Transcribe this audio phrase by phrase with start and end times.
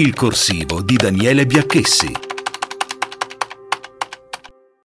[0.00, 2.10] Il corsivo di Daniele Biacchessi.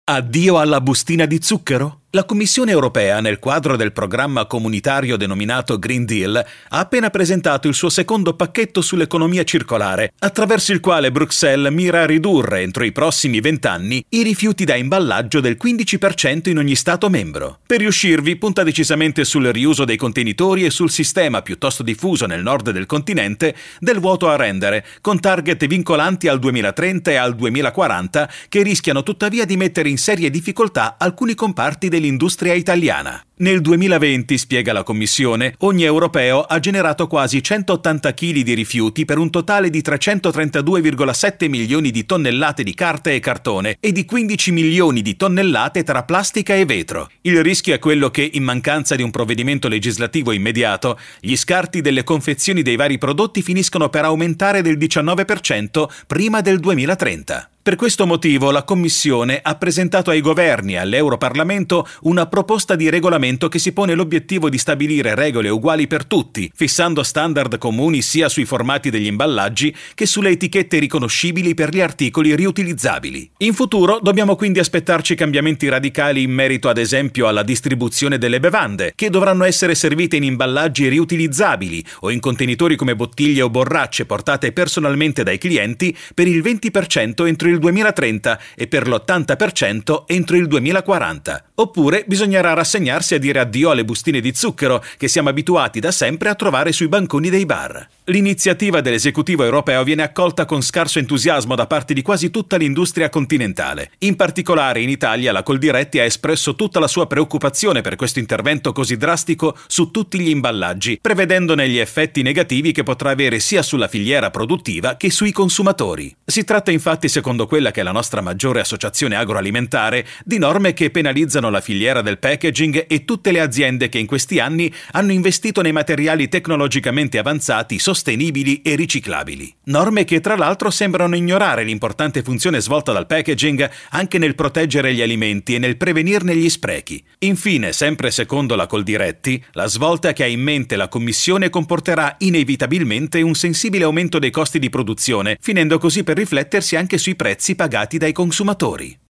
[0.06, 2.03] Addio alla bustina di zucchero?
[2.16, 7.74] La Commissione europea, nel quadro del programma comunitario denominato Green Deal, ha appena presentato il
[7.74, 13.40] suo secondo pacchetto sull'economia circolare, attraverso il quale Bruxelles mira a ridurre entro i prossimi
[13.40, 17.58] vent'anni i rifiuti da imballaggio del 15% in ogni Stato membro.
[17.66, 22.70] Per riuscirvi punta decisamente sul riuso dei contenitori e sul sistema piuttosto diffuso nel nord
[22.70, 28.62] del continente del vuoto a rendere, con target vincolanti al 2030 e al 2040 che
[28.62, 33.26] rischiano tuttavia di mettere in serie difficoltà alcuni comparti dei dell'industria italiana.
[33.36, 39.18] Nel 2020, spiega la Commissione, ogni europeo ha generato quasi 180 kg di rifiuti per
[39.18, 45.02] un totale di 332,7 milioni di tonnellate di carta e cartone e di 15 milioni
[45.02, 47.10] di tonnellate tra plastica e vetro.
[47.22, 52.04] Il rischio è quello che, in mancanza di un provvedimento legislativo immediato, gli scarti delle
[52.04, 57.48] confezioni dei vari prodotti finiscono per aumentare del 19% prima del 2030.
[57.64, 63.22] Per questo motivo la Commissione ha presentato ai governi e all'Europarlamento una proposta di regolamento
[63.24, 68.44] che si pone l'obiettivo di stabilire regole uguali per tutti, fissando standard comuni sia sui
[68.44, 73.32] formati degli imballaggi che sulle etichette riconoscibili per gli articoli riutilizzabili.
[73.38, 78.92] In futuro dobbiamo quindi aspettarci cambiamenti radicali in merito ad esempio alla distribuzione delle bevande,
[78.94, 84.52] che dovranno essere servite in imballaggi riutilizzabili o in contenitori come bottiglie o borracce portate
[84.52, 91.46] personalmente dai clienti per il 20% entro il 2030 e per l'80% entro il 2040.
[91.56, 96.30] Oppure bisognerà rassegnarsi a dire addio alle bustine di zucchero che siamo abituati da sempre
[96.30, 97.88] a trovare sui banconi dei bar.
[98.06, 103.92] L'iniziativa dell'esecutivo europeo viene accolta con scarso entusiasmo da parte di quasi tutta l'industria continentale.
[104.00, 108.74] In particolare in Italia la Coldiretti ha espresso tutta la sua preoccupazione per questo intervento
[108.74, 113.88] così drastico su tutti gli imballaggi, prevedendone gli effetti negativi che potrà avere sia sulla
[113.88, 116.14] filiera produttiva che sui consumatori.
[116.26, 120.90] Si tratta infatti, secondo quella che è la nostra maggiore associazione agroalimentare, di norme che
[120.90, 125.62] penalizzano la filiera del packaging e tutte le aziende che in questi anni hanno investito
[125.62, 129.54] nei materiali tecnologicamente avanzati sostenibili e riciclabili.
[129.66, 135.02] Norme che tra l'altro sembrano ignorare l'importante funzione svolta dal packaging anche nel proteggere gli
[135.02, 137.04] alimenti e nel prevenirne gli sprechi.
[137.20, 143.22] Infine, sempre secondo la Coldiretti, la svolta che ha in mente la Commissione comporterà inevitabilmente
[143.22, 147.98] un sensibile aumento dei costi di produzione, finendo così per riflettersi anche sui prezzi pagati
[147.98, 148.98] dai consumatori.